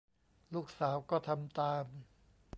[0.53, 1.85] ลูกสาวก็ทำตาม